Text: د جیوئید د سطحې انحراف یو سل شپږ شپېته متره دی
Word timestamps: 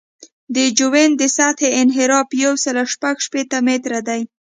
د 0.55 0.57
جیوئید 0.77 1.11
د 1.17 1.23
سطحې 1.37 1.69
انحراف 1.81 2.27
یو 2.43 2.53
سل 2.63 2.77
شپږ 2.93 3.15
شپېته 3.25 3.57
متره 3.67 3.99
دی 4.07 4.21